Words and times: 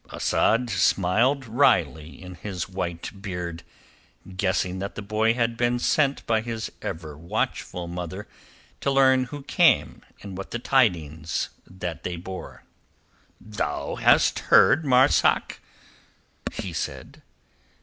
Asad 0.11 0.71
smiled 0.71 1.45
wrily 1.45 2.19
in 2.19 2.33
his 2.33 2.67
white 2.67 3.21
beard, 3.21 3.61
guessing 4.35 4.79
that 4.79 4.95
the 4.95 5.03
boy 5.03 5.35
had 5.35 5.55
been 5.55 5.77
sent 5.77 6.25
by 6.25 6.41
his 6.41 6.71
ever 6.81 7.15
watchful 7.15 7.85
mother 7.85 8.27
to 8.79 8.89
learn 8.89 9.25
who 9.25 9.43
came 9.43 10.01
and 10.23 10.35
what 10.35 10.49
the 10.49 10.57
tidings 10.57 11.49
that 11.67 12.01
they 12.01 12.15
bore. 12.15 12.63
"Thou 13.39 13.93
hast 13.93 14.39
heard, 14.49 14.83
Marzak?" 14.83 15.59
he 16.51 16.73
said. 16.73 17.21